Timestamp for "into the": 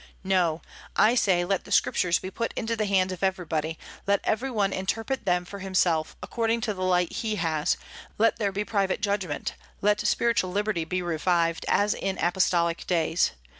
2.53-2.87